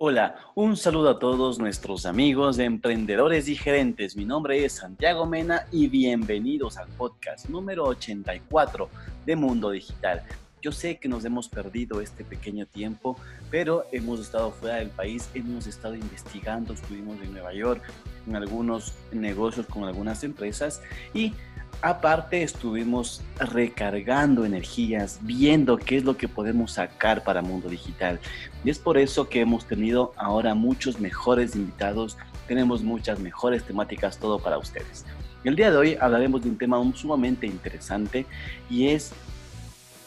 Hola, 0.00 0.36
un 0.54 0.76
saludo 0.76 1.10
a 1.10 1.18
todos 1.18 1.58
nuestros 1.58 2.06
amigos 2.06 2.60
emprendedores 2.60 3.48
y 3.48 3.56
gerentes. 3.56 4.14
Mi 4.14 4.24
nombre 4.24 4.64
es 4.64 4.74
Santiago 4.74 5.26
Mena 5.26 5.66
y 5.72 5.88
bienvenidos 5.88 6.78
al 6.78 6.86
podcast 6.90 7.48
número 7.48 7.82
84 7.86 8.88
de 9.26 9.34
Mundo 9.34 9.72
Digital. 9.72 10.22
Yo 10.60 10.72
sé 10.72 10.98
que 10.98 11.08
nos 11.08 11.24
hemos 11.24 11.48
perdido 11.48 12.00
este 12.00 12.24
pequeño 12.24 12.66
tiempo, 12.66 13.16
pero 13.50 13.86
hemos 13.92 14.20
estado 14.20 14.50
fuera 14.50 14.76
del 14.76 14.90
país, 14.90 15.28
hemos 15.34 15.66
estado 15.66 15.94
investigando, 15.94 16.74
estuvimos 16.74 17.20
en 17.22 17.32
Nueva 17.32 17.54
York, 17.54 17.82
en 18.26 18.36
algunos 18.36 18.94
negocios 19.12 19.66
con 19.66 19.84
algunas 19.84 20.24
empresas 20.24 20.82
y 21.14 21.32
Aparte 21.80 22.42
estuvimos 22.42 23.22
recargando 23.38 24.44
energías, 24.44 25.20
viendo 25.22 25.76
qué 25.76 25.98
es 25.98 26.04
lo 26.04 26.16
que 26.16 26.26
podemos 26.26 26.72
sacar 26.72 27.22
para 27.22 27.40
Mundo 27.40 27.68
Digital. 27.68 28.18
Y 28.64 28.70
es 28.70 28.80
por 28.80 28.98
eso 28.98 29.28
que 29.28 29.40
hemos 29.40 29.64
tenido 29.64 30.12
ahora 30.16 30.56
muchos 30.56 30.98
mejores 30.98 31.54
invitados, 31.54 32.18
tenemos 32.48 32.82
muchas 32.82 33.20
mejores 33.20 33.62
temáticas, 33.62 34.18
todo 34.18 34.40
para 34.40 34.58
ustedes. 34.58 35.04
El 35.44 35.54
día 35.54 35.70
de 35.70 35.76
hoy 35.76 35.96
hablaremos 36.00 36.42
de 36.42 36.48
un 36.48 36.58
tema 36.58 36.78
sumamente 36.96 37.46
interesante 37.46 38.26
y 38.68 38.88
es 38.88 39.12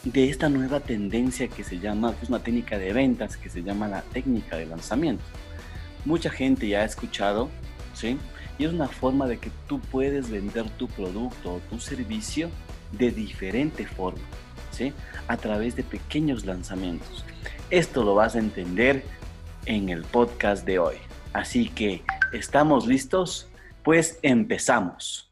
de 0.04 0.28
esta 0.28 0.48
nueva 0.48 0.80
tendencia 0.80 1.48
que 1.48 1.62
se 1.62 1.78
llama, 1.78 2.14
que 2.16 2.24
es 2.24 2.28
una 2.28 2.40
técnica 2.40 2.78
de 2.78 2.92
ventas, 2.92 3.36
que 3.36 3.48
se 3.48 3.62
llama 3.62 3.88
la 3.88 4.02
técnica 4.02 4.56
de 4.56 4.66
lanzamiento. 4.66 5.22
Mucha 6.04 6.30
gente 6.30 6.68
ya 6.68 6.80
ha 6.80 6.84
escuchado, 6.84 7.48
¿sí? 7.94 8.18
Y 8.58 8.64
es 8.64 8.72
una 8.72 8.88
forma 8.88 9.26
de 9.26 9.38
que 9.38 9.50
tú 9.68 9.80
puedes 9.80 10.30
vender 10.30 10.68
tu 10.70 10.88
producto 10.88 11.54
o 11.54 11.60
tu 11.70 11.78
servicio 11.78 12.50
de 12.90 13.10
diferente 13.10 13.86
forma, 13.86 14.22
¿sí? 14.72 14.92
A 15.28 15.36
través 15.36 15.76
de 15.76 15.84
pequeños 15.84 16.44
lanzamientos. 16.44 17.24
Esto 17.70 18.02
lo 18.02 18.14
vas 18.14 18.34
a 18.34 18.40
entender 18.40 19.04
en 19.66 19.88
el 19.88 20.02
podcast 20.02 20.66
de 20.66 20.78
hoy. 20.78 20.96
Así 21.32 21.68
que, 21.68 22.02
¿estamos 22.32 22.86
listos? 22.86 23.48
Pues 23.84 24.18
empezamos. 24.22 25.31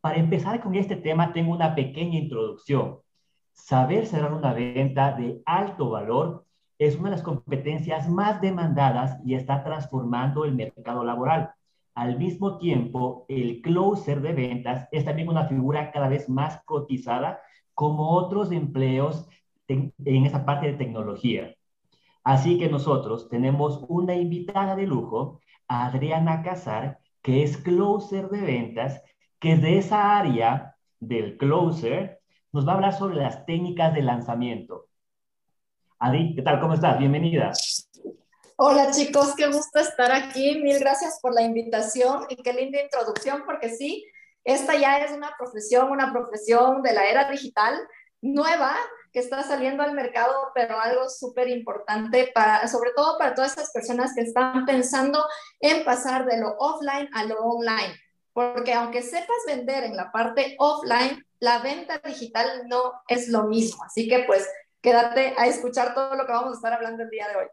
Para 0.00 0.16
empezar 0.16 0.60
con 0.60 0.74
este 0.74 0.96
tema, 0.96 1.32
tengo 1.32 1.52
una 1.52 1.76
pequeña 1.76 2.18
introducción. 2.18 2.98
Saber 3.52 4.06
cerrar 4.06 4.32
una 4.32 4.52
venta 4.52 5.12
de 5.12 5.42
alto 5.46 5.90
valor 5.90 6.44
es 6.76 6.96
una 6.96 7.10
de 7.10 7.16
las 7.16 7.22
competencias 7.22 8.08
más 8.08 8.40
demandadas 8.40 9.20
y 9.24 9.34
está 9.36 9.62
transformando 9.62 10.44
el 10.44 10.56
mercado 10.56 11.04
laboral. 11.04 11.52
Al 11.94 12.18
mismo 12.18 12.58
tiempo, 12.58 13.26
el 13.28 13.62
closer 13.62 14.22
de 14.22 14.32
ventas 14.32 14.88
es 14.90 15.04
también 15.04 15.28
una 15.28 15.46
figura 15.46 15.92
cada 15.92 16.08
vez 16.08 16.28
más 16.28 16.60
cotizada 16.64 17.38
como 17.74 18.10
otros 18.10 18.50
empleos 18.50 19.28
en, 19.68 19.94
en 20.04 20.26
esa 20.26 20.44
parte 20.44 20.66
de 20.66 20.78
tecnología. 20.78 21.54
Así 22.24 22.58
que 22.58 22.68
nosotros 22.68 23.28
tenemos 23.28 23.84
una 23.88 24.16
invitada 24.16 24.74
de 24.74 24.88
lujo, 24.88 25.40
Adriana 25.68 26.42
Casar, 26.42 26.98
que 27.26 27.42
es 27.42 27.56
closer 27.56 28.28
de 28.28 28.40
ventas, 28.40 29.02
que 29.40 29.56
de 29.56 29.78
esa 29.78 30.16
área 30.16 30.76
del 31.00 31.36
closer 31.36 32.20
nos 32.52 32.64
va 32.64 32.70
a 32.70 32.74
hablar 32.76 32.96
sobre 32.96 33.16
las 33.16 33.44
técnicas 33.44 33.92
de 33.94 34.02
lanzamiento. 34.02 34.86
Adi, 35.98 36.36
¿qué 36.36 36.42
tal? 36.42 36.60
¿Cómo 36.60 36.74
estás? 36.74 36.96
Bienvenida. 37.00 37.50
Hola 38.54 38.92
chicos, 38.92 39.34
qué 39.36 39.48
gusto 39.48 39.80
estar 39.80 40.12
aquí. 40.12 40.60
Mil 40.62 40.78
gracias 40.78 41.18
por 41.20 41.34
la 41.34 41.42
invitación 41.42 42.26
y 42.28 42.36
qué 42.36 42.52
linda 42.52 42.80
introducción, 42.80 43.42
porque 43.44 43.70
sí, 43.70 44.06
esta 44.44 44.76
ya 44.76 44.98
es 44.98 45.10
una 45.10 45.32
profesión, 45.36 45.90
una 45.90 46.12
profesión 46.12 46.80
de 46.80 46.92
la 46.92 47.08
era 47.08 47.28
digital 47.28 47.76
nueva 48.22 48.76
que 49.16 49.20
está 49.20 49.42
saliendo 49.42 49.82
al 49.82 49.94
mercado, 49.94 50.34
pero 50.54 50.78
algo 50.78 51.08
súper 51.08 51.48
importante 51.48 52.30
para, 52.34 52.68
sobre 52.68 52.90
todo 52.94 53.16
para 53.16 53.34
todas 53.34 53.52
esas 53.54 53.72
personas 53.72 54.12
que 54.14 54.20
están 54.20 54.66
pensando 54.66 55.24
en 55.58 55.86
pasar 55.86 56.26
de 56.26 56.38
lo 56.38 56.54
offline 56.58 57.08
a 57.14 57.24
lo 57.24 57.38
online. 57.38 57.94
Porque 58.34 58.74
aunque 58.74 59.00
sepas 59.00 59.38
vender 59.46 59.84
en 59.84 59.96
la 59.96 60.12
parte 60.12 60.54
offline, 60.58 61.24
la 61.40 61.60
venta 61.60 61.98
digital 62.04 62.68
no 62.68 62.92
es 63.08 63.30
lo 63.30 63.44
mismo. 63.44 63.82
Así 63.84 64.06
que 64.06 64.24
pues 64.26 64.46
quédate 64.82 65.32
a 65.38 65.46
escuchar 65.46 65.94
todo 65.94 66.14
lo 66.14 66.26
que 66.26 66.32
vamos 66.32 66.50
a 66.50 66.56
estar 66.56 66.74
hablando 66.74 67.02
el 67.02 67.08
día 67.08 67.26
de 67.28 67.36
hoy. 67.36 67.46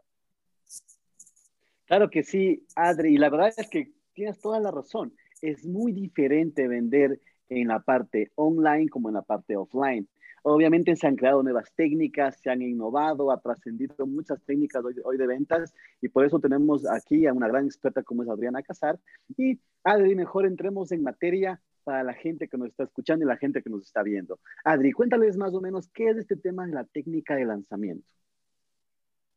Claro 1.86 2.10
que 2.10 2.24
sí, 2.24 2.66
Adri, 2.76 3.14
y 3.14 3.16
la 3.16 3.30
verdad 3.30 3.54
es 3.56 3.70
que 3.70 3.90
tienes 4.12 4.38
toda 4.38 4.60
la 4.60 4.70
razón. 4.70 5.16
Es 5.40 5.64
muy 5.64 5.92
diferente 5.92 6.68
vender 6.68 7.22
en 7.48 7.68
la 7.68 7.80
parte 7.80 8.32
online 8.34 8.90
como 8.90 9.08
en 9.08 9.14
la 9.14 9.22
parte 9.22 9.56
offline. 9.56 10.06
Obviamente 10.46 10.94
se 10.94 11.06
han 11.06 11.16
creado 11.16 11.42
nuevas 11.42 11.72
técnicas, 11.74 12.38
se 12.38 12.50
han 12.50 12.60
innovado, 12.60 13.32
ha 13.32 13.40
trascendido 13.40 14.06
muchas 14.06 14.42
técnicas 14.42 14.84
hoy, 15.02 15.16
de 15.16 15.26
ventas 15.26 15.74
y 16.02 16.10
por 16.10 16.26
eso 16.26 16.38
tenemos 16.38 16.86
aquí 16.86 17.26
a 17.26 17.32
una 17.32 17.48
gran 17.48 17.64
experta 17.64 18.02
como 18.02 18.22
es 18.22 18.28
Adriana 18.28 18.62
Casar. 18.62 19.00
Y 19.38 19.58
Adri, 19.84 20.14
mejor 20.14 20.44
entremos 20.44 20.92
en 20.92 21.02
materia 21.02 21.62
para 21.82 22.02
la 22.04 22.12
gente 22.12 22.46
que 22.46 22.58
nos 22.58 22.68
está 22.68 22.84
escuchando 22.84 23.24
y 23.24 23.28
la 23.28 23.38
gente 23.38 23.62
que 23.62 23.70
nos 23.70 23.86
está 23.86 24.02
viendo. 24.02 24.38
Adri, 24.64 24.92
cuéntales 24.92 25.38
más 25.38 25.54
o 25.54 25.62
menos 25.62 25.88
qué 25.88 26.10
es 26.10 26.18
este 26.18 26.36
tema 26.36 26.66
de 26.66 26.74
la 26.74 26.84
técnica 26.84 27.36
de 27.36 27.46
lanzamiento. 27.46 28.06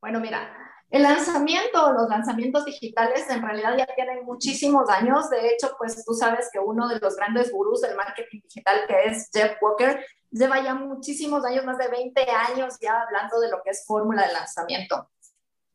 Bueno, 0.02 0.20
mira, 0.20 0.50
el 0.90 1.04
lanzamiento, 1.04 1.92
los 1.92 2.08
lanzamientos 2.08 2.64
digitales 2.64 3.30
en 3.30 3.42
realidad 3.42 3.78
ya 3.78 3.88
tienen 3.94 4.24
muchísimos 4.24 4.90
años. 4.90 5.30
De 5.30 5.50
hecho, 5.50 5.76
pues 5.78 6.04
tú 6.06 6.14
sabes 6.14 6.50
que 6.52 6.60
uno 6.60 6.88
de 6.88 7.00
los 7.00 7.16
grandes 7.18 7.52
gurús 7.52 7.82
del 7.82 7.96
marketing 7.96 8.40
digital, 8.42 8.82
que 8.88 9.04
es 9.06 9.30
Jeff 9.34 9.58
Walker, 9.62 10.06
lleva 10.32 10.64
ya 10.64 10.76
muchísimos 10.76 11.44
años, 11.44 11.66
más 11.66 11.78
de 11.78 11.90
20 11.90 12.22
años 12.30 12.78
ya 12.82 13.02
hablando 13.02 13.40
de 13.40 13.50
lo 13.50 13.62
que 13.64 13.72
es 13.72 13.86
fórmula 13.86 14.26
de 14.28 14.34
lanzamiento. 14.34 15.10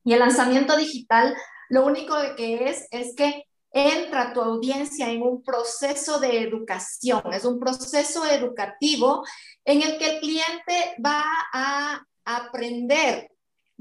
Y 0.02 0.14
el 0.14 0.20
lanzamiento 0.20 0.76
digital, 0.76 1.36
lo 1.68 1.84
único 1.84 2.14
que 2.36 2.68
es 2.70 2.88
es 2.90 3.14
que 3.14 3.44
entra 3.70 4.32
tu 4.32 4.40
audiencia 4.40 5.10
en 5.10 5.22
un 5.22 5.42
proceso 5.42 6.20
de 6.20 6.42
educación, 6.42 7.22
es 7.32 7.44
un 7.44 7.58
proceso 7.58 8.26
educativo 8.26 9.24
en 9.64 9.82
el 9.82 9.98
que 9.98 10.14
el 10.14 10.20
cliente 10.20 10.96
va 11.04 11.22
a 11.52 12.02
aprender 12.24 13.31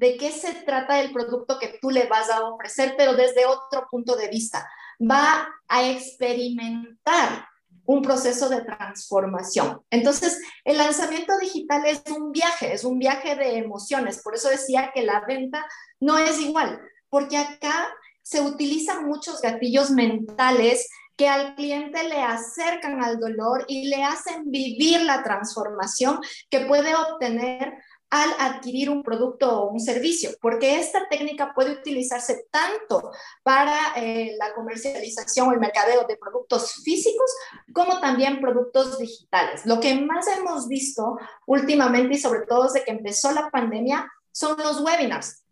de 0.01 0.17
qué 0.17 0.31
se 0.31 0.51
trata 0.66 1.00
el 1.00 1.13
producto 1.13 1.59
que 1.59 1.78
tú 1.79 1.91
le 1.91 2.07
vas 2.07 2.28
a 2.31 2.44
ofrecer, 2.44 2.95
pero 2.97 3.13
desde 3.13 3.45
otro 3.45 3.88
punto 3.89 4.16
de 4.16 4.29
vista. 4.29 4.67
Va 5.00 5.47
a 5.67 5.88
experimentar 5.88 7.47
un 7.85 8.01
proceso 8.01 8.50
de 8.50 8.63
transformación. 8.63 9.81
Entonces, 9.91 10.41
el 10.66 10.79
lanzamiento 10.79 11.38
digital 11.38 11.85
es 11.85 12.01
un 12.09 12.31
viaje, 12.31 12.73
es 12.73 12.84
un 12.84 12.97
viaje 12.97 13.35
de 13.35 13.59
emociones. 13.59 14.23
Por 14.23 14.34
eso 14.34 14.50
decía 14.50 14.91
que 14.91 15.03
la 15.03 15.23
venta 15.28 15.63
no 16.00 16.17
es 16.17 16.40
igual, 16.40 16.81
porque 17.09 17.38
acá 17.38 17.88
se 18.23 18.41
utilizan 18.41 19.06
muchos 19.06 19.40
gatillos 19.40 19.91
mentales 19.91 20.90
que 21.16 21.28
al 21.28 21.53
cliente 21.53 22.03
le 22.06 22.23
acercan 22.23 23.03
al 23.03 23.19
dolor 23.19 23.66
y 23.67 23.88
le 23.88 24.03
hacen 24.03 24.50
vivir 24.50 25.01
la 25.01 25.22
transformación 25.22 26.19
que 26.50 26.61
puede 26.61 26.95
obtener 26.95 27.75
al 28.11 28.29
adquirir 28.39 28.89
un 28.89 29.03
producto 29.03 29.61
o 29.61 29.69
un 29.72 29.79
servicio, 29.79 30.31
porque 30.41 30.78
esta 30.78 31.08
técnica 31.09 31.53
puede 31.55 31.72
utilizarse 31.72 32.46
tanto 32.52 33.09
para 33.41 33.93
eh, 33.96 34.35
la 34.37 34.53
comercialización 34.53 35.47
o 35.47 35.53
el 35.53 35.61
mercadeo 35.61 36.05
de 36.05 36.17
productos 36.17 36.73
físicos 36.84 37.31
como 37.73 38.02
también 38.02 38.41
productos 38.41 38.99
digitales. 38.99 39.66
Lo 39.66 39.79
que 39.79 39.96
más 39.96 40.28
hemos 40.28 40.67
visto 40.67 41.17
últimamente 41.46 42.16
y 42.16 42.19
sobre 42.19 42.41
todo 42.41 42.66
desde 42.66 42.84
que 42.84 42.91
empezó 42.91 43.31
la 43.31 43.49
pandemia 43.49 44.11
son 44.34 44.58
los 44.58 44.81
webinars. 44.81 45.43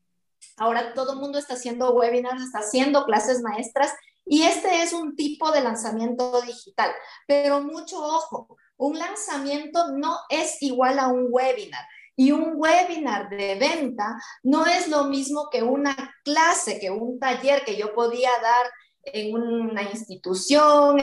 Ahora 0.57 0.93
todo 0.93 1.13
el 1.13 1.19
mundo 1.19 1.39
está 1.39 1.53
haciendo 1.53 1.93
webinars, 1.93 2.41
está 2.41 2.59
haciendo 2.59 3.05
clases 3.05 3.41
maestras 3.41 3.93
y 4.25 4.43
este 4.43 4.83
es 4.83 4.91
un 4.91 5.15
tipo 5.15 5.51
de 5.51 5.61
lanzamiento 5.61 6.41
digital, 6.41 6.91
pero 7.25 7.61
mucho 7.61 8.03
ojo, 8.03 8.57
un 8.75 8.99
lanzamiento 8.99 9.93
no 9.93 10.17
es 10.29 10.61
igual 10.61 10.99
a 10.99 11.07
un 11.07 11.27
webinar. 11.29 11.85
Y 12.19 12.33
un 12.33 12.55
webinar 12.57 13.29
de 13.29 13.55
venta 13.55 14.21
no 14.43 14.65
es 14.65 14.89
lo 14.89 15.05
mismo 15.05 15.47
que 15.49 15.63
una 15.63 15.95
clase, 16.25 16.77
que 16.77 16.91
un 16.91 17.17
taller 17.17 17.63
que 17.63 17.77
yo 17.77 17.93
podía 17.93 18.29
dar 18.41 18.65
en 19.03 19.33
una 19.33 19.83
institución, 19.83 20.97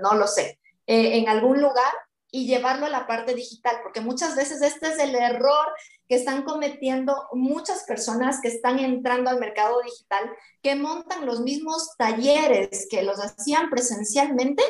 no 0.00 0.14
lo 0.14 0.28
sé, 0.28 0.60
eh, 0.86 1.18
en 1.18 1.28
algún 1.28 1.60
lugar, 1.60 1.92
y 2.30 2.46
llevarlo 2.46 2.86
a 2.86 2.90
la 2.90 3.08
parte 3.08 3.34
digital, 3.34 3.80
porque 3.82 4.00
muchas 4.00 4.36
veces 4.36 4.62
este 4.62 4.90
es 4.90 5.00
el 5.00 5.16
error 5.16 5.66
que 6.08 6.14
están 6.14 6.44
cometiendo 6.44 7.26
muchas 7.32 7.82
personas 7.82 8.40
que 8.40 8.46
están 8.46 8.78
entrando 8.78 9.30
al 9.30 9.40
mercado 9.40 9.82
digital, 9.82 10.30
que 10.62 10.76
montan 10.76 11.26
los 11.26 11.40
mismos 11.40 11.90
talleres 11.98 12.86
que 12.88 13.02
los 13.02 13.18
hacían 13.18 13.68
presencialmente, 13.68 14.62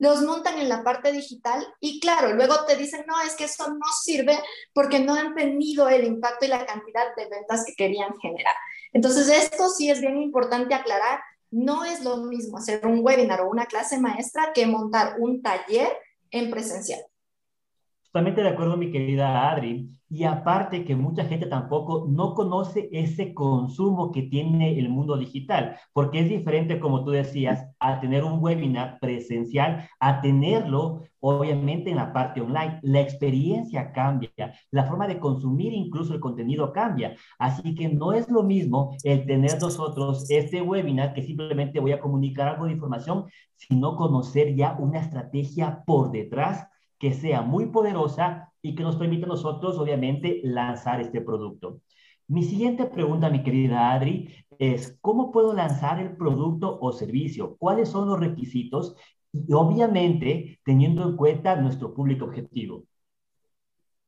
los 0.00 0.22
montan 0.22 0.58
en 0.58 0.70
la 0.70 0.82
parte 0.82 1.12
digital 1.12 1.64
y 1.78 2.00
claro, 2.00 2.32
luego 2.32 2.64
te 2.64 2.74
dicen, 2.74 3.04
no, 3.06 3.20
es 3.20 3.36
que 3.36 3.44
eso 3.44 3.68
no 3.68 3.86
sirve 4.02 4.40
porque 4.72 4.98
no 4.98 5.14
han 5.14 5.34
tenido 5.34 5.90
el 5.90 6.04
impacto 6.04 6.46
y 6.46 6.48
la 6.48 6.64
cantidad 6.64 7.14
de 7.14 7.28
ventas 7.28 7.64
que 7.66 7.74
querían 7.74 8.18
generar. 8.18 8.54
Entonces, 8.94 9.28
esto 9.28 9.68
sí 9.68 9.90
es 9.90 10.00
bien 10.00 10.16
importante 10.16 10.74
aclarar. 10.74 11.20
No 11.50 11.84
es 11.84 12.02
lo 12.02 12.16
mismo 12.16 12.56
hacer 12.56 12.86
un 12.86 13.04
webinar 13.04 13.42
o 13.42 13.50
una 13.50 13.66
clase 13.66 13.98
maestra 13.98 14.52
que 14.54 14.66
montar 14.66 15.16
un 15.18 15.42
taller 15.42 15.92
en 16.30 16.50
presencial. 16.50 17.04
Totalmente 18.12 18.42
de 18.42 18.48
acuerdo, 18.48 18.76
mi 18.76 18.90
querida 18.90 19.48
Adri. 19.52 19.88
Y 20.08 20.24
aparte 20.24 20.84
que 20.84 20.96
mucha 20.96 21.24
gente 21.26 21.46
tampoco 21.46 22.06
no 22.08 22.34
conoce 22.34 22.88
ese 22.90 23.32
consumo 23.32 24.10
que 24.10 24.22
tiene 24.22 24.76
el 24.80 24.88
mundo 24.88 25.16
digital, 25.16 25.76
porque 25.92 26.18
es 26.18 26.28
diferente, 26.28 26.80
como 26.80 27.04
tú 27.04 27.12
decías, 27.12 27.68
a 27.78 28.00
tener 28.00 28.24
un 28.24 28.42
webinar 28.42 28.98
presencial, 29.00 29.88
a 30.00 30.20
tenerlo 30.20 31.02
obviamente 31.20 31.90
en 31.90 31.96
la 31.98 32.12
parte 32.12 32.40
online. 32.40 32.80
La 32.82 33.00
experiencia 33.00 33.92
cambia, 33.92 34.32
la 34.72 34.86
forma 34.86 35.06
de 35.06 35.20
consumir 35.20 35.72
incluso 35.72 36.12
el 36.12 36.18
contenido 36.18 36.72
cambia. 36.72 37.14
Así 37.38 37.76
que 37.76 37.88
no 37.88 38.12
es 38.12 38.28
lo 38.28 38.42
mismo 38.42 38.96
el 39.04 39.24
tener 39.24 39.60
nosotros 39.60 40.28
este 40.28 40.60
webinar 40.60 41.14
que 41.14 41.22
simplemente 41.22 41.78
voy 41.78 41.92
a 41.92 42.00
comunicar 42.00 42.48
algo 42.48 42.66
de 42.66 42.72
información, 42.72 43.26
sino 43.54 43.94
conocer 43.94 44.56
ya 44.56 44.74
una 44.80 44.98
estrategia 44.98 45.84
por 45.86 46.10
detrás 46.10 46.66
que 47.00 47.14
sea 47.14 47.40
muy 47.40 47.66
poderosa 47.66 48.52
y 48.62 48.74
que 48.74 48.82
nos 48.82 48.96
permita 48.96 49.24
a 49.24 49.30
nosotros, 49.30 49.78
obviamente, 49.78 50.40
lanzar 50.44 51.00
este 51.00 51.22
producto. 51.22 51.80
Mi 52.28 52.44
siguiente 52.44 52.84
pregunta, 52.84 53.30
mi 53.30 53.42
querida 53.42 53.90
Adri, 53.90 54.32
es 54.58 54.98
¿cómo 55.00 55.32
puedo 55.32 55.54
lanzar 55.54 55.98
el 55.98 56.14
producto 56.16 56.78
o 56.80 56.92
servicio? 56.92 57.56
¿Cuáles 57.56 57.88
son 57.88 58.06
los 58.06 58.20
requisitos? 58.20 58.94
Y 59.32 59.50
obviamente, 59.52 60.60
teniendo 60.62 61.02
en 61.02 61.16
cuenta 61.16 61.56
nuestro 61.56 61.94
público 61.94 62.26
objetivo. 62.26 62.84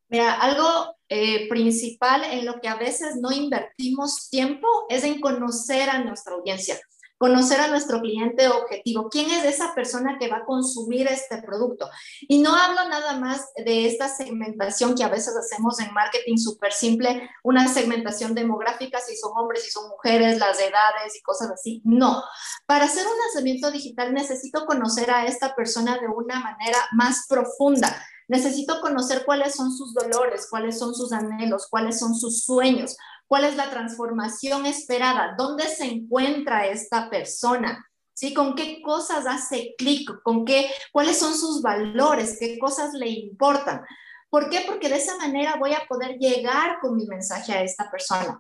Mira, 0.08 0.34
algo 0.34 0.94
eh, 1.08 1.48
principal 1.48 2.22
en 2.30 2.44
lo 2.44 2.60
que 2.60 2.68
a 2.68 2.76
veces 2.76 3.16
no 3.16 3.32
invertimos 3.32 4.28
tiempo 4.28 4.68
es 4.90 5.02
en 5.04 5.18
conocer 5.18 5.88
a 5.88 6.04
nuestra 6.04 6.34
audiencia 6.34 6.78
conocer 7.22 7.60
a 7.60 7.69
nuestro 7.69 8.00
cliente 8.00 8.48
objetivo, 8.48 9.08
quién 9.08 9.30
es 9.30 9.44
esa 9.44 9.76
persona 9.76 10.16
que 10.19 10.26
va 10.26 10.38
a 10.38 10.44
consumir 10.44 11.06
este 11.06 11.40
producto. 11.40 11.88
Y 12.22 12.38
no 12.42 12.52
hablo 12.52 12.88
nada 12.88 13.16
más 13.16 13.52
de 13.64 13.86
esta 13.86 14.08
segmentación 14.08 14.96
que 14.96 15.04
a 15.04 15.08
veces 15.08 15.36
hacemos 15.36 15.78
en 15.78 15.94
marketing 15.94 16.36
súper 16.36 16.72
simple, 16.72 17.30
una 17.44 17.69
segmentación 17.69 18.34
demográfica, 18.34 18.98
si 18.98 19.16
son 19.16 19.30
hombres, 19.36 19.62
si 19.62 19.70
son 19.70 19.88
mujeres, 19.90 20.40
las 20.40 20.58
edades 20.58 21.16
y 21.16 21.22
cosas 21.22 21.52
así. 21.52 21.80
No, 21.84 22.24
para 22.66 22.86
hacer 22.86 23.06
un 23.06 23.16
lanzamiento 23.16 23.70
digital 23.70 24.12
necesito 24.12 24.66
conocer 24.66 25.08
a 25.12 25.24
esta 25.24 25.54
persona 25.54 25.98
de 25.98 26.08
una 26.08 26.40
manera 26.40 26.78
más 26.90 27.26
profunda. 27.28 28.04
Necesito 28.26 28.80
conocer 28.80 29.24
cuáles 29.24 29.54
son 29.54 29.70
sus 29.70 29.94
dolores, 29.94 30.48
cuáles 30.50 30.76
son 30.76 30.92
sus 30.92 31.12
anhelos, 31.12 31.69
cuáles 31.70 31.98
son 31.98 32.14
sus 32.14 32.44
sueños, 32.44 32.96
cuál 33.32 33.46
es 33.46 33.56
la 33.56 33.70
transformación 33.70 34.67
esperada, 34.67 35.34
dónde 35.38 35.67
se 35.67 35.87
encuentra 35.87 36.67
esta 36.67 37.08
persona, 37.08 37.82
¿sí? 38.12 38.34
¿Con 38.34 38.55
qué 38.55 38.82
cosas 38.82 39.25
hace 39.26 39.75
clic? 39.79 40.06
¿Con 40.23 40.44
qué, 40.44 40.70
cuáles 40.93 41.19
son 41.19 41.34
sus 41.34 41.62
valores? 41.62 42.37
¿Qué 42.38 42.58
cosas 42.58 42.93
le 42.93 43.08
importan? 43.08 43.87
¿Por 44.29 44.50
qué? 44.50 44.64
Porque 44.67 44.90
de 44.90 44.96
esa 44.96 45.17
manera 45.17 45.56
voy 45.58 45.73
a 45.73 45.87
poder 45.88 46.19
llegar 46.19 46.79
con 46.82 46.94
mi 46.94 47.06
mensaje 47.06 47.55
a 47.55 47.62
esta 47.62 47.90
persona. 47.90 48.38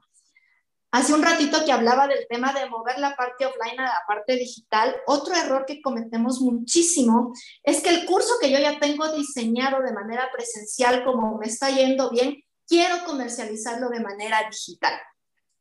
Hace 0.90 1.14
un 1.14 1.22
ratito 1.22 1.64
que 1.64 1.72
hablaba 1.72 2.06
del 2.06 2.26
tema 2.28 2.52
de 2.52 2.68
mover 2.68 2.98
la 2.98 3.16
parte 3.16 3.46
offline 3.46 3.80
a 3.80 3.84
la 3.84 4.02
parte 4.06 4.36
digital, 4.36 4.94
otro 5.06 5.34
error 5.34 5.64
que 5.66 5.80
cometemos 5.80 6.42
muchísimo 6.42 7.32
es 7.62 7.82
que 7.82 7.88
el 7.88 8.04
curso 8.04 8.34
que 8.38 8.50
yo 8.50 8.58
ya 8.58 8.78
tengo 8.78 9.10
diseñado 9.16 9.80
de 9.80 9.94
manera 9.94 10.28
presencial, 10.30 11.02
como 11.02 11.38
me 11.38 11.46
está 11.46 11.70
yendo 11.70 12.10
bien, 12.10 12.41
quiero 12.66 13.04
comercializarlo 13.04 13.88
de 13.88 14.00
manera 14.00 14.48
digital. 14.50 14.94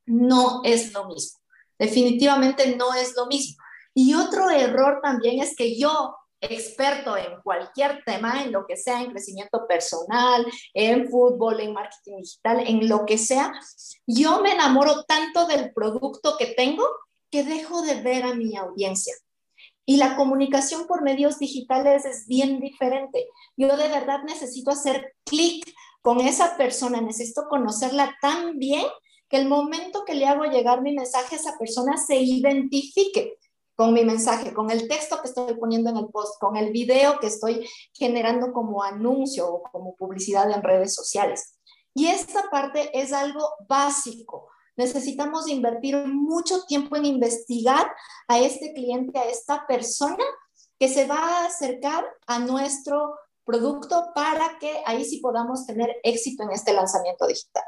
No 0.06 0.62
es 0.64 0.94
lo 0.94 1.08
mismo. 1.08 1.40
Definitivamente 1.78 2.76
no 2.76 2.94
es 2.94 3.16
lo 3.16 3.26
mismo. 3.28 3.58
Y 3.94 4.14
otro 4.14 4.50
error 4.50 5.00
también 5.02 5.42
es 5.42 5.56
que 5.56 5.78
yo, 5.78 6.16
experto 6.40 7.18
en 7.18 7.42
cualquier 7.44 8.04
tema, 8.06 8.44
en 8.44 8.52
lo 8.52 8.66
que 8.66 8.78
sea, 8.78 9.02
en 9.02 9.12
crecimiento 9.12 9.66
personal, 9.68 10.46
en 10.74 11.10
fútbol, 11.10 11.60
en 11.60 11.74
marketing 11.74 12.18
digital, 12.18 12.64
en 12.66 12.88
lo 12.88 13.06
que 13.06 13.18
sea, 13.18 13.52
yo 14.08 14.42
me 14.42 14.54
enamoro 14.54 15.04
tanto 15.04 15.46
del 15.46 15.74
producto 15.74 16.36
que 16.38 16.48
tengo 16.48 16.86
que 17.32 17.44
dejo 17.44 17.82
de 17.82 18.02
ver 18.02 18.24
a 18.24 18.34
mi 18.34 18.56
audiencia. 18.56 19.14
Y 19.86 19.98
la 19.98 20.16
comunicación 20.16 20.86
por 20.86 21.02
medios 21.02 21.40
digitales 21.40 22.06
es 22.06 22.28
bien 22.28 22.60
diferente. 22.60 23.28
Yo 23.58 23.76
de 23.76 23.88
verdad 23.88 24.20
necesito 24.24 24.72
hacer 24.72 25.16
clic 25.26 25.66
con 26.02 26.20
esa 26.20 26.58
persona, 26.58 27.02
necesito 27.02 27.48
conocerla 27.50 28.16
tan 28.22 28.58
bien 28.58 28.86
que 29.30 29.38
el 29.38 29.48
momento 29.48 30.04
que 30.06 30.16
le 30.16 30.26
hago 30.26 30.46
llegar 30.46 30.82
mi 30.82 30.94
mensaje, 30.94 31.36
esa 31.36 31.58
persona 31.58 31.98
se 31.98 32.18
identifique 32.18 33.38
con 33.76 33.94
mi 33.94 34.04
mensaje, 34.04 34.54
con 34.54 34.70
el 34.70 34.88
texto 34.88 35.22
que 35.22 35.30
estoy 35.30 35.56
poniendo 35.56 35.90
en 35.90 35.98
el 35.98 36.10
post, 36.10 36.40
con 36.40 36.58
el 36.58 36.72
video 36.72 37.20
que 37.20 37.28
estoy 37.28 37.68
generando 37.94 38.52
como 38.52 38.84
anuncio 38.84 39.48
o 39.48 39.64
como 39.64 39.96
publicidad 39.96 40.52
en 40.52 40.62
redes 40.62 40.94
sociales. 40.94 41.58
Y 41.94 42.08
esta 42.08 42.50
parte 42.50 42.92
es 42.94 43.14
algo 43.14 43.50
básico. 43.68 44.50
Necesitamos 44.76 45.48
invertir 45.48 45.98
mucho 46.08 46.64
tiempo 46.66 46.96
en 46.96 47.06
investigar 47.06 47.92
a 48.28 48.40
este 48.40 48.74
cliente, 48.74 49.18
a 49.18 49.26
esta 49.26 49.66
persona 49.68 50.24
que 50.80 50.88
se 50.88 51.06
va 51.06 51.18
a 51.18 51.46
acercar 51.46 52.06
a 52.28 52.40
nuestro 52.40 53.16
producto 53.46 54.12
para 54.14 54.58
que 54.60 54.72
ahí 54.86 55.04
sí 55.04 55.20
podamos 55.20 55.66
tener 55.66 55.96
éxito 56.04 56.44
en 56.44 56.52
este 56.52 56.74
lanzamiento 56.74 57.28
digital. 57.28 57.64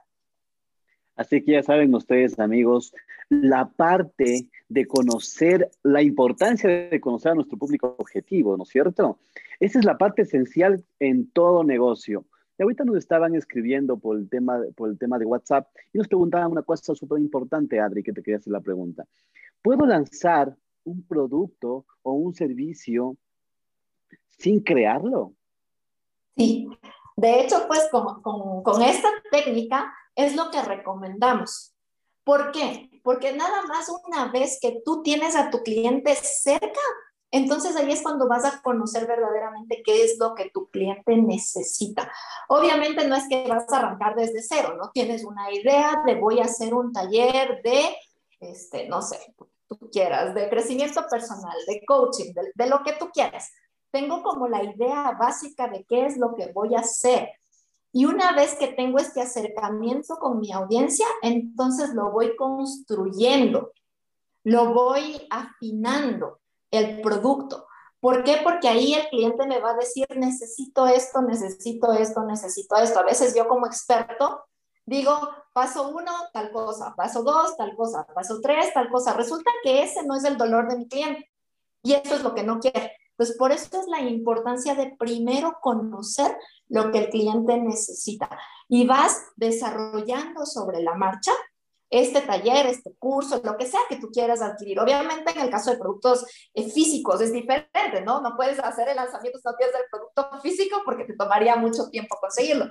Así 1.15 1.43
que 1.43 1.53
ya 1.53 1.63
saben 1.63 1.93
ustedes, 1.93 2.39
amigos, 2.39 2.93
la 3.29 3.69
parte 3.69 4.49
de 4.67 4.87
conocer, 4.87 5.69
la 5.83 6.01
importancia 6.01 6.69
de 6.69 6.99
conocer 6.99 7.33
a 7.33 7.35
nuestro 7.35 7.57
público 7.57 7.95
objetivo, 7.99 8.57
¿no 8.57 8.63
es 8.63 8.69
cierto? 8.69 9.19
Esa 9.59 9.79
es 9.79 9.85
la 9.85 9.97
parte 9.97 10.23
esencial 10.23 10.83
en 10.99 11.29
todo 11.29 11.63
negocio. 11.63 12.25
Y 12.57 12.63
ahorita 12.63 12.83
nos 12.83 12.97
estaban 12.97 13.35
escribiendo 13.35 13.97
por 13.97 14.17
el 14.17 14.29
tema, 14.29 14.59
por 14.75 14.89
el 14.89 14.97
tema 14.97 15.17
de 15.19 15.25
WhatsApp 15.25 15.67
y 15.91 15.97
nos 15.97 16.07
preguntaban 16.07 16.51
una 16.51 16.63
cosa 16.63 16.95
súper 16.95 17.19
importante, 17.19 17.79
Adri, 17.79 18.03
que 18.03 18.13
te 18.13 18.21
quería 18.21 18.38
hacer 18.38 18.53
la 18.53 18.62
pregunta. 18.62 19.05
¿Puedo 19.62 19.86
lanzar 19.86 20.55
un 20.83 21.03
producto 21.03 21.86
o 22.01 22.13
un 22.13 22.33
servicio 22.33 23.17
sin 24.38 24.59
crearlo? 24.62 25.33
Sí, 26.35 26.67
de 27.15 27.41
hecho, 27.41 27.67
pues 27.67 27.87
con, 27.91 28.63
con, 28.63 28.81
esta 28.81 29.09
técnica 29.31 29.93
es 30.15 30.35
lo 30.35 30.49
que 30.49 30.61
recomendamos. 30.61 31.75
¿Por 32.23 32.51
qué? 32.51 32.89
Porque 33.03 33.33
nada 33.33 33.63
más 33.63 33.87
una 34.07 34.31
vez 34.31 34.57
que 34.61 34.81
tú 34.83 35.03
tienes 35.03 35.35
a 35.35 35.49
tu 35.49 35.61
cliente 35.61 36.15
cerca, 36.15 36.79
entonces 37.29 37.75
ahí 37.75 37.91
es 37.91 38.01
cuando 38.01 38.27
vas 38.27 38.45
a 38.45 38.61
conocer 38.61 39.07
verdaderamente 39.07 39.81
qué 39.83 40.03
es 40.03 40.17
lo 40.19 40.33
que 40.33 40.49
tu 40.51 40.69
cliente 40.69 41.15
necesita. 41.17 42.11
Obviamente 42.47 43.07
no 43.07 43.15
es 43.15 43.27
que 43.27 43.47
vas 43.47 43.71
a 43.71 43.77
arrancar 43.77 44.15
desde 44.15 44.41
cero, 44.41 44.75
¿no? 44.77 44.91
Tienes 44.91 45.23
una 45.23 45.51
idea 45.51 46.03
de 46.05 46.15
voy 46.15 46.39
a 46.39 46.45
hacer 46.45 46.73
un 46.73 46.91
taller 46.91 47.61
de, 47.63 47.95
este, 48.39 48.87
no 48.87 49.01
sé, 49.01 49.19
tú 49.67 49.89
quieras, 49.91 50.33
de 50.33 50.49
crecimiento 50.49 51.05
personal, 51.09 51.57
de 51.67 51.83
coaching, 51.85 52.33
de, 52.33 52.51
de 52.53 52.67
lo 52.67 52.83
que 52.83 52.93
tú 52.93 53.09
quieras 53.11 53.49
tengo 53.93 54.23
como 54.23 54.47
la 54.47 54.63
idea 54.63 55.12
básica 55.12 55.67
de 55.67 55.85
qué 55.85 56.07
es 56.07 56.17
lo 56.17 56.33
que 56.33 56.51
voy 56.51 56.73
a 56.73 56.79
hacer. 56.79 57.29
Y 57.91 58.05
una 58.05 58.33
vez 58.33 58.55
que 58.55 58.69
tengo 58.69 58.97
este 58.97 59.21
acercamiento 59.21 60.17
con 60.17 60.39
mi 60.39 60.51
audiencia, 60.51 61.05
entonces 61.21 61.93
lo 61.93 62.09
voy 62.09 62.35
construyendo, 62.35 63.71
lo 64.43 64.73
voy 64.73 65.27
afinando 65.29 66.39
el 66.71 67.01
producto. 67.01 67.67
¿Por 68.00 68.23
qué? 68.23 68.39
Porque 68.43 68.67
ahí 68.67 68.95
el 68.95 69.07
cliente 69.09 69.45
me 69.45 69.59
va 69.59 69.71
a 69.71 69.77
decir, 69.77 70.07
necesito 70.15 70.88
esto, 70.88 71.21
necesito 71.21 71.93
esto, 71.93 72.23
necesito 72.23 72.75
esto. 72.77 73.00
A 73.00 73.03
veces 73.03 73.35
yo 73.35 73.47
como 73.47 73.67
experto 73.67 74.43
digo, 74.88 75.29
paso 75.53 75.89
uno, 75.89 76.12
tal 76.33 76.51
cosa, 76.51 76.95
paso 76.95 77.21
dos, 77.21 77.55
tal 77.57 77.75
cosa, 77.75 78.07
paso 78.07 78.41
tres, 78.41 78.73
tal 78.73 78.89
cosa. 78.89 79.13
Resulta 79.13 79.51
que 79.62 79.83
ese 79.83 80.03
no 80.03 80.15
es 80.15 80.23
el 80.23 80.35
dolor 80.35 80.67
de 80.67 80.77
mi 80.77 80.88
cliente. 80.88 81.29
Y 81.83 81.93
eso 81.93 82.15
es 82.15 82.23
lo 82.23 82.33
que 82.33 82.41
no 82.41 82.59
quiere. 82.59 82.91
Pues 83.24 83.38
por 83.38 83.53
eso 83.53 83.80
es 83.80 83.88
la 83.88 84.01
importancia 84.01 84.75
de 84.75 84.98
primero 85.00 85.58
conocer 85.62 86.38
lo 86.68 86.92
que 86.92 86.98
el 86.98 87.10
cliente 87.10 87.58
necesita 87.58 88.30
y 88.68 88.86
vas 88.86 89.18
desarrollando 89.38 90.46
sobre 90.46 90.84
la 90.84 90.96
marcha 90.96 91.32
este 91.89 92.20
taller, 92.20 92.65
este 92.65 92.94
curso, 93.00 93.39
lo 93.42 93.56
que 93.56 93.65
sea 93.65 93.80
que 93.88 93.96
tú 93.96 94.10
quieras 94.12 94.42
adquirir. 94.42 94.77
Obviamente 94.82 95.32
en 95.32 95.39
el 95.39 95.50
caso 95.50 95.72
de 95.72 95.77
productos 95.77 96.25
eh, 96.53 96.70
físicos 96.70 97.22
es 97.22 97.32
diferente, 97.32 98.01
¿no? 98.06 98.20
No 98.20 98.36
puedes 98.36 98.60
hacer 98.60 98.89
el 98.89 98.98
lanzamiento 98.98 99.39
si 99.39 99.48
no 99.48 99.56
tienes 99.56 99.75
el 99.77 99.86
producto 99.89 100.42
físico 100.42 100.82
porque 100.84 101.06
te 101.06 101.15
tomaría 101.15 101.56
mucho 101.56 101.89
tiempo 101.89 102.18
conseguirlo. 102.20 102.68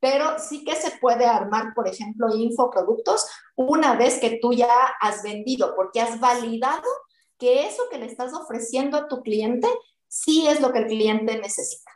Pero 0.00 0.38
sí 0.38 0.66
que 0.66 0.76
se 0.76 0.98
puede 0.98 1.24
armar, 1.24 1.72
por 1.74 1.88
ejemplo, 1.88 2.28
infoproductos 2.36 3.26
una 3.56 3.96
vez 3.96 4.20
que 4.20 4.38
tú 4.42 4.52
ya 4.52 4.68
has 5.00 5.22
vendido, 5.22 5.74
porque 5.74 6.02
has 6.02 6.20
validado 6.20 6.90
que 7.38 7.66
eso 7.66 7.84
que 7.90 7.98
le 7.98 8.04
estás 8.04 8.34
ofreciendo 8.34 8.98
a 8.98 9.08
tu 9.08 9.22
cliente 9.22 9.66
sí 10.14 10.46
es 10.46 10.60
lo 10.60 10.72
que 10.72 10.78
el 10.78 10.86
cliente 10.86 11.38
necesita. 11.38 11.90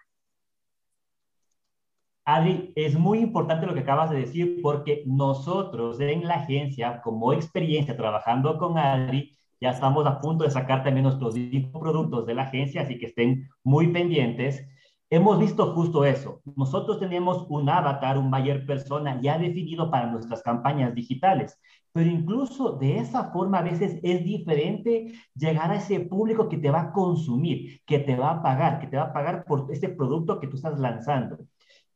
Adri, 2.24 2.72
es 2.74 2.98
muy 2.98 3.20
importante 3.20 3.64
lo 3.64 3.72
que 3.72 3.80
acabas 3.80 4.10
de 4.10 4.18
decir 4.18 4.60
porque 4.60 5.02
nosotros 5.06 5.98
en 6.00 6.26
la 6.26 6.34
agencia, 6.34 7.00
como 7.00 7.32
experiencia 7.32 7.96
trabajando 7.96 8.58
con 8.58 8.76
Adri, 8.76 9.38
ya 9.60 9.70
estamos 9.70 10.06
a 10.06 10.20
punto 10.20 10.44
de 10.44 10.50
sacar 10.50 10.84
también 10.84 11.04
nuestros 11.04 11.34
productos 11.72 12.26
de 12.26 12.34
la 12.34 12.42
agencia, 12.42 12.82
así 12.82 12.98
que 12.98 13.06
estén 13.06 13.48
muy 13.62 13.88
pendientes. 13.88 14.66
Hemos 15.10 15.38
visto 15.38 15.72
justo 15.74 16.04
eso. 16.04 16.42
Nosotros 16.54 17.00
tenemos 17.00 17.46
un 17.48 17.68
avatar, 17.70 18.18
un 18.18 18.30
buyer 18.30 18.66
persona 18.66 19.18
ya 19.22 19.38
definido 19.38 19.90
para 19.90 20.10
nuestras 20.10 20.42
campañas 20.42 20.94
digitales, 20.94 21.58
pero 21.92 22.10
incluso 22.10 22.72
de 22.72 22.98
esa 22.98 23.30
forma 23.32 23.60
a 23.60 23.62
veces 23.62 23.98
es 24.02 24.22
diferente 24.22 25.14
llegar 25.34 25.70
a 25.70 25.76
ese 25.76 26.00
público 26.00 26.48
que 26.50 26.58
te 26.58 26.70
va 26.70 26.80
a 26.82 26.92
consumir, 26.92 27.80
que 27.86 28.00
te 28.00 28.16
va 28.16 28.32
a 28.32 28.42
pagar, 28.42 28.80
que 28.80 28.86
te 28.86 28.98
va 28.98 29.04
a 29.04 29.12
pagar 29.14 29.44
por 29.44 29.72
ese 29.72 29.88
producto 29.88 30.40
que 30.40 30.46
tú 30.46 30.56
estás 30.56 30.78
lanzando. 30.78 31.38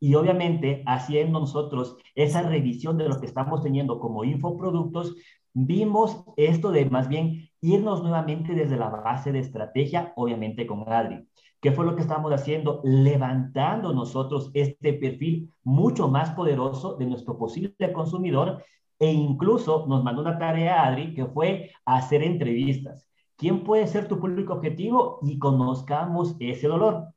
Y 0.00 0.14
obviamente, 0.14 0.83
haciendo 0.87 1.38
nosotros 1.38 1.97
esa 2.14 2.42
revisión 2.42 2.97
de 2.97 3.09
lo 3.09 3.21
que 3.21 3.26
estamos 3.26 3.62
teniendo 3.62 4.00
como 4.00 4.25
infoproductos, 4.25 5.16
vimos 5.52 6.25
esto 6.38 6.73
de 6.73 6.87
más 6.87 7.09
bien 7.09 7.50
irnos 7.61 8.02
nuevamente 8.02 8.54
desde 8.54 8.76
la 8.78 8.88
base 8.88 9.33
de 9.33 9.40
estrategia, 9.40 10.14
obviamente 10.16 10.66
con 10.66 10.90
Adri. 10.90 11.28
¿Qué 11.62 11.71
fue 11.71 11.87
lo 11.87 11.95
que 11.95 12.02
estamos 12.02 12.33
haciendo? 12.33 12.81
Levantando 12.83 13.95
nosotros 13.95 14.50
este 14.52 14.95
perfil 14.95 15.49
mucho 15.62 16.09
más 16.09 16.31
poderoso 16.31 16.97
de 16.97 17.07
nuestro 17.07 17.38
posible 17.38 17.92
consumidor 17.92 18.64
e 18.99 19.12
incluso 19.12 19.87
nos 19.87 20.02
mandó 20.02 20.23
una 20.23 20.40
tarea 20.40 20.85
Adri 20.85 21.14
que 21.14 21.25
fue 21.25 21.71
hacer 21.85 22.25
entrevistas. 22.25 23.09
¿Quién 23.37 23.62
puede 23.62 23.87
ser 23.87 24.09
tu 24.09 24.19
público 24.19 24.54
objetivo? 24.54 25.21
Y 25.23 25.38
conozcamos 25.38 26.35
ese 26.40 26.66
dolor. 26.66 27.14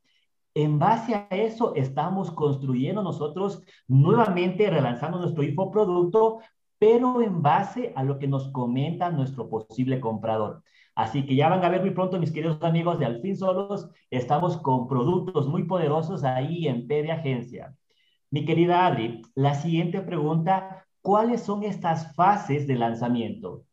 En 0.54 0.78
base 0.78 1.16
a 1.16 1.26
eso, 1.30 1.74
estamos 1.74 2.30
construyendo 2.30 3.02
nosotros 3.02 3.64
nuevamente, 3.88 4.70
relanzando 4.70 5.18
nuestro 5.18 5.42
infoproducto, 5.42 6.38
pero 6.78 7.20
en 7.20 7.42
base 7.42 7.92
a 7.96 8.04
lo 8.04 8.20
que 8.20 8.28
nos 8.28 8.48
comenta 8.52 9.10
nuestro 9.10 9.48
posible 9.48 9.98
comprador. 9.98 10.62
Así 10.96 11.24
que 11.26 11.36
ya 11.36 11.48
van 11.48 11.64
a 11.64 11.68
ver 11.68 11.82
muy 11.82 11.90
pronto, 11.90 12.18
mis 12.18 12.32
queridos 12.32 12.60
amigos 12.62 12.98
de 12.98 13.06
Al 13.06 13.20
fin 13.20 13.36
Solos, 13.36 13.88
estamos 14.10 14.56
con 14.56 14.88
productos 14.88 15.46
muy 15.46 15.64
poderosos 15.64 16.24
ahí 16.24 16.66
en 16.66 16.88
P 16.88 17.02
de 17.02 17.12
Agencia. 17.12 17.76
Mi 18.30 18.44
querida 18.44 18.86
Adri, 18.86 19.22
la 19.34 19.54
siguiente 19.54 20.00
pregunta, 20.00 20.86
¿cuáles 21.02 21.42
son 21.42 21.62
estas 21.62 22.14
fases 22.16 22.66
de 22.66 22.74
lanzamiento? 22.74 23.64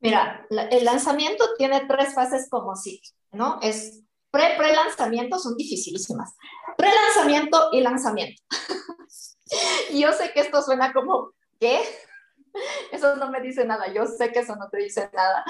Mira, 0.00 0.46
el 0.50 0.84
lanzamiento 0.84 1.44
tiene 1.56 1.86
tres 1.88 2.14
fases 2.14 2.48
como 2.50 2.76
sí, 2.76 3.00
¿no? 3.32 3.58
Es 3.62 4.04
Pre-pre-lanzamiento 4.34 5.38
son 5.38 5.56
dificilísimas. 5.56 6.34
Pre-lanzamiento 6.76 7.68
y 7.70 7.80
lanzamiento. 7.82 8.42
yo 9.94 10.12
sé 10.12 10.32
que 10.34 10.40
esto 10.40 10.60
suena 10.60 10.92
como, 10.92 11.30
¿qué? 11.60 11.80
Eso 12.92 13.16
no 13.16 13.30
me 13.30 13.40
dice 13.40 13.64
nada, 13.64 13.92
yo 13.92 14.06
sé 14.06 14.32
que 14.32 14.40
eso 14.40 14.56
no 14.56 14.68
te 14.68 14.78
dice 14.78 15.10
nada. 15.12 15.44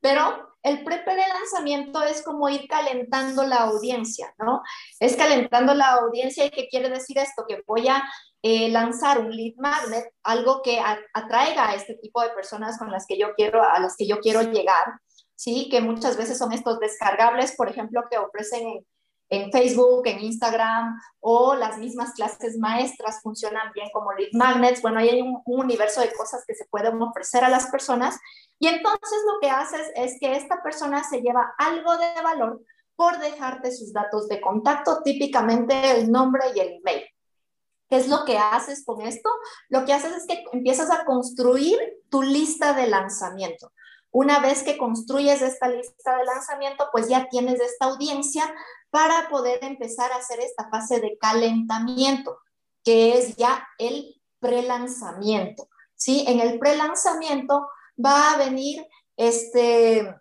Pero 0.00 0.54
el 0.62 0.84
pre-pre-lanzamiento 0.84 2.02
es 2.02 2.22
como 2.22 2.48
ir 2.48 2.68
calentando 2.68 3.44
la 3.44 3.64
audiencia, 3.64 4.32
¿no? 4.38 4.62
Es 5.00 5.16
calentando 5.16 5.74
la 5.74 5.92
audiencia 5.94 6.44
y 6.44 6.50
qué 6.50 6.68
quiere 6.68 6.90
decir 6.90 7.18
esto, 7.18 7.44
que 7.48 7.62
voy 7.66 7.88
a 7.88 8.04
eh, 8.42 8.68
lanzar 8.68 9.18
un 9.18 9.30
lead 9.30 9.54
magnet, 9.56 10.04
algo 10.22 10.62
que 10.62 10.80
atraiga 11.12 11.70
a 11.70 11.74
este 11.74 11.94
tipo 11.94 12.20
de 12.20 12.30
personas 12.30 12.78
con 12.78 12.90
las 12.90 13.06
que 13.06 13.18
yo 13.18 13.34
quiero, 13.34 13.62
a 13.62 13.80
las 13.80 13.96
que 13.96 14.06
yo 14.06 14.20
quiero 14.20 14.42
llegar, 14.42 15.00
¿sí? 15.34 15.68
Que 15.70 15.80
muchas 15.80 16.16
veces 16.16 16.38
son 16.38 16.52
estos 16.52 16.78
descargables, 16.78 17.56
por 17.56 17.68
ejemplo, 17.68 18.02
que 18.10 18.18
ofrecen 18.18 18.66
en, 18.68 18.86
Facebook, 19.28 20.06
en 20.06 20.20
Instagram, 20.20 21.00
o 21.20 21.54
las 21.54 21.78
mismas 21.78 22.12
clases 22.14 22.58
maestras 22.58 23.20
funcionan 23.22 23.72
bien 23.74 23.88
como 23.92 24.12
lead 24.12 24.30
magnets. 24.32 24.82
Bueno, 24.82 24.98
ahí 25.00 25.08
hay 25.08 25.22
un, 25.22 25.42
universo 25.44 26.00
de 26.00 26.12
cosas 26.12 26.44
que 26.46 26.54
se 26.54 26.66
pueden 26.66 27.00
ofrecer 27.02 27.44
a 27.44 27.48
las 27.48 27.66
personas. 27.66 28.18
Y 28.58 28.68
entonces 28.68 29.18
lo 29.26 29.40
que 29.40 29.50
haces 29.50 29.90
es 29.96 30.16
que 30.20 30.36
esta 30.36 30.62
persona 30.62 31.02
se 31.04 31.20
lleva 31.20 31.54
algo 31.58 31.96
de 31.96 32.22
valor 32.22 32.62
por 32.94 33.18
dejarte 33.18 33.72
sus 33.72 33.92
datos 33.92 34.28
de 34.28 34.40
contacto, 34.40 35.02
típicamente 35.02 35.90
el 35.90 36.10
nombre 36.10 36.44
y 36.54 36.60
el 36.60 36.68
email. 36.76 37.04
¿Qué 37.88 37.96
es 37.96 38.08
lo 38.08 38.24
que 38.24 38.38
haces 38.38 38.84
con 38.84 39.00
esto? 39.02 39.28
Lo 39.68 39.84
que 39.84 39.92
haces 39.92 40.12
es 40.12 40.26
que 40.26 40.44
empiezas 40.52 40.90
a 40.90 41.04
construir 41.04 41.78
tu 42.10 42.22
lista 42.22 42.72
de 42.72 42.88
lanzamiento. 42.88 43.72
Una 44.16 44.38
vez 44.38 44.62
que 44.62 44.78
construyes 44.78 45.42
esta 45.42 45.68
lista 45.68 46.16
de 46.16 46.24
lanzamiento, 46.24 46.88
pues 46.90 47.06
ya 47.06 47.28
tienes 47.28 47.60
esta 47.60 47.84
audiencia 47.84 48.50
para 48.88 49.28
poder 49.28 49.62
empezar 49.62 50.10
a 50.10 50.16
hacer 50.16 50.40
esta 50.40 50.70
fase 50.70 51.00
de 51.00 51.18
calentamiento, 51.18 52.38
que 52.82 53.18
es 53.18 53.36
ya 53.36 53.68
el 53.76 54.18
prelanzamiento. 54.40 55.68
¿sí? 55.96 56.24
En 56.26 56.40
el 56.40 56.58
prelanzamiento 56.58 57.68
va 58.02 58.32
a 58.32 58.38
venir 58.38 58.86
este, 59.18 60.18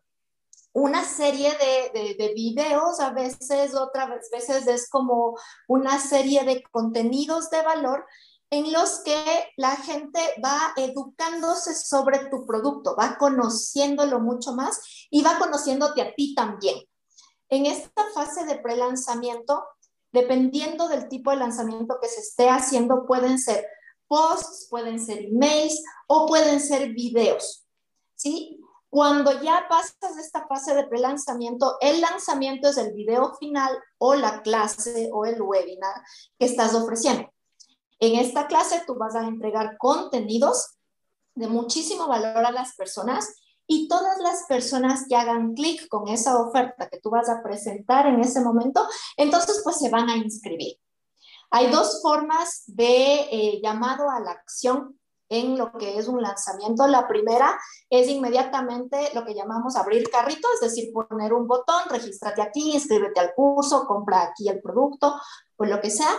una 0.73 1.05
serie 1.05 1.53
de, 1.93 2.15
de, 2.15 2.33
videos, 2.33 2.99
a 2.99 3.11
veces, 3.11 3.75
otras 3.75 4.29
veces 4.29 4.67
es 4.67 4.89
como 4.89 5.39
una 5.69 5.99
serie 5.99 6.43
de 6.43 6.63
contenidos 6.63 7.49
de 7.49 7.61
valor 7.61 8.05
en 8.49 8.71
los 8.71 8.99
que 8.99 9.49
la 9.57 9.75
gente 9.75 10.19
va 10.43 10.73
educándose 10.77 11.73
sobre 11.73 12.29
tu 12.29 12.45
producto, 12.45 12.95
va 12.95 13.17
conociéndolo 13.17 14.19
mucho 14.19 14.53
más 14.53 15.07
y 15.09 15.21
va 15.23 15.37
conociéndote 15.39 16.01
a 16.01 16.13
ti 16.13 16.35
también. 16.35 16.77
En 17.49 17.65
esta 17.65 18.03
fase 18.13 18.45
de 18.45 18.57
pre-lanzamiento, 18.57 19.63
dependiendo 20.11 20.87
del 20.87 21.07
tipo 21.09 21.31
de 21.31 21.37
lanzamiento 21.37 21.97
que 22.01 22.07
se 22.07 22.21
esté 22.21 22.49
haciendo, 22.49 23.05
pueden 23.05 23.39
ser 23.39 23.67
posts, 24.07 24.67
pueden 24.69 25.03
ser 25.03 25.25
emails 25.25 25.83
o 26.07 26.27
pueden 26.27 26.59
ser 26.59 26.93
videos. 26.93 27.65
¿sí? 28.15 28.59
Cuando 28.89 29.41
ya 29.41 29.65
pasas 29.67 30.17
esta 30.17 30.47
fase 30.47 30.73
de 30.73 30.85
pre-lanzamiento, 30.85 31.77
el 31.81 31.99
lanzamiento 31.99 32.69
es 32.69 32.77
el 32.77 32.93
video 32.93 33.35
final 33.35 33.77
o 33.97 34.15
la 34.15 34.41
clase 34.41 35.09
o 35.11 35.25
el 35.25 35.41
webinar 35.41 36.01
que 36.39 36.45
estás 36.45 36.73
ofreciendo. 36.73 37.29
En 37.99 38.15
esta 38.19 38.47
clase 38.47 38.83
tú 38.85 38.95
vas 38.95 39.15
a 39.15 39.27
entregar 39.27 39.77
contenidos 39.77 40.75
de 41.33 41.47
muchísimo 41.47 42.07
valor 42.07 42.45
a 42.45 42.51
las 42.51 42.75
personas 42.75 43.35
y 43.67 43.87
todas 43.87 44.19
las 44.19 44.43
personas 44.47 45.05
que 45.07 45.15
hagan 45.15 45.53
clic 45.53 45.87
con 45.87 46.07
esa 46.07 46.39
oferta 46.39 46.89
que 46.89 46.99
tú 46.99 47.09
vas 47.09 47.29
a 47.29 47.41
presentar 47.41 48.05
en 48.07 48.19
ese 48.19 48.41
momento, 48.41 48.87
entonces 49.17 49.61
pues 49.63 49.77
se 49.77 49.89
van 49.89 50.09
a 50.09 50.17
inscribir. 50.17 50.77
Hay 51.51 51.71
dos 51.71 52.01
formas 52.01 52.63
de 52.67 53.27
eh, 53.31 53.61
llamado 53.63 54.09
a 54.09 54.19
la 54.19 54.31
acción 54.31 54.99
en 55.29 55.57
lo 55.57 55.71
que 55.71 55.97
es 55.97 56.07
un 56.07 56.21
lanzamiento. 56.21 56.87
La 56.87 57.07
primera 57.07 57.59
es 57.89 58.07
inmediatamente 58.07 59.11
lo 59.13 59.25
que 59.25 59.33
llamamos 59.33 59.75
abrir 59.75 60.09
carrito, 60.09 60.47
es 60.53 60.59
decir, 60.61 60.91
poner 60.93 61.33
un 61.33 61.47
botón, 61.47 61.83
regístrate 61.89 62.41
aquí, 62.41 62.73
inscríbete 62.73 63.19
al 63.19 63.33
curso, 63.33 63.85
compra 63.87 64.23
aquí 64.23 64.47
el 64.49 64.61
producto 64.61 65.15
o 65.57 65.65
lo 65.65 65.81
que 65.81 65.89
sea. 65.89 66.11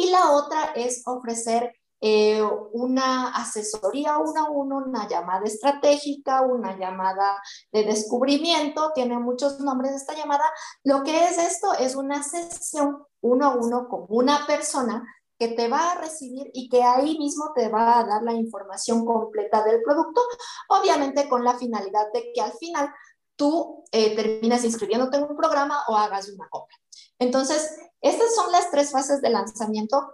Y 0.00 0.08
la 0.08 0.30
otra 0.30 0.72
es 0.74 1.02
ofrecer 1.04 1.74
eh, 2.00 2.42
una 2.72 3.34
asesoría 3.34 4.16
uno 4.16 4.46
a 4.46 4.50
uno, 4.50 4.78
una 4.78 5.06
llamada 5.06 5.44
estratégica, 5.44 6.40
una 6.40 6.78
llamada 6.78 7.38
de 7.70 7.84
descubrimiento, 7.84 8.92
tiene 8.94 9.18
muchos 9.18 9.60
nombres 9.60 9.92
esta 9.92 10.14
llamada. 10.14 10.44
Lo 10.84 11.02
que 11.02 11.24
es 11.24 11.36
esto 11.36 11.74
es 11.74 11.96
una 11.96 12.22
sesión 12.22 13.04
uno 13.20 13.44
a 13.44 13.54
uno 13.54 13.88
con 13.90 14.06
una 14.08 14.46
persona 14.46 15.04
que 15.38 15.48
te 15.48 15.68
va 15.68 15.92
a 15.92 16.00
recibir 16.00 16.50
y 16.54 16.70
que 16.70 16.82
ahí 16.82 17.18
mismo 17.18 17.52
te 17.54 17.68
va 17.68 17.98
a 17.98 18.04
dar 18.04 18.22
la 18.22 18.32
información 18.32 19.04
completa 19.04 19.62
del 19.64 19.82
producto, 19.82 20.22
obviamente 20.68 21.28
con 21.28 21.44
la 21.44 21.58
finalidad 21.58 22.10
de 22.14 22.32
que 22.34 22.40
al 22.40 22.52
final 22.52 22.90
tú 23.36 23.84
eh, 23.92 24.16
termines 24.16 24.64
inscribiéndote 24.64 25.18
en 25.18 25.24
un 25.24 25.36
programa 25.36 25.82
o 25.88 25.96
hagas 25.96 26.30
una 26.30 26.48
compra. 26.48 26.76
Entonces, 27.20 27.70
estas 28.00 28.34
son 28.34 28.50
las 28.50 28.70
tres 28.70 28.90
fases 28.90 29.20
de 29.20 29.30
lanzamiento. 29.30 30.12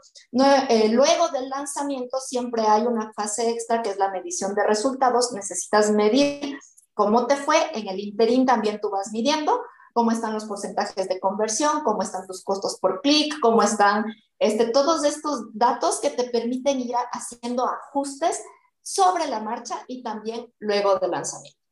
Eh, 0.69 0.89
luego 0.89 1.29
del 1.29 1.49
lanzamiento 1.49 2.19
siempre 2.19 2.63
hay 2.63 2.83
una 2.83 3.13
fase 3.15 3.49
extra 3.49 3.81
que 3.81 3.91
es 3.91 3.97
la 3.97 4.11
medición 4.11 4.55
de 4.55 4.67
resultados. 4.67 5.33
Necesitas 5.33 5.93
medir 5.93 6.59
cómo 6.95 7.27
te 7.27 7.37
fue. 7.37 7.57
En 7.75 7.89
el 7.89 8.01
interín 8.01 8.45
también 8.45 8.81
tú 8.81 8.91
vas 8.91 9.13
midiendo 9.13 9.61
cómo 9.95 10.11
están 10.11 10.35
los 10.35 10.45
porcentajes 10.45 11.09
de 11.09 11.21
conversión, 11.21 11.83
cómo 11.85 12.03
están 12.03 12.27
tus 12.27 12.45
costos 12.45 12.79
por 12.81 13.01
clic, 13.01 13.35
cómo 13.41 13.63
están 13.63 14.05
este, 14.39 14.67
todos 14.67 15.05
estos 15.05 15.47
datos 15.55 16.01
que 16.01 16.11
te 16.11 16.25
permiten 16.25 16.81
ir 16.81 16.95
haciendo 17.13 17.67
ajustes 17.67 18.43
sobre 18.83 19.27
la 19.27 19.41
marcha 19.41 19.85
y 19.89 20.03
también 20.03 20.53
luego 20.59 20.99
del 20.99 21.13
lanzamiento. 21.13 21.66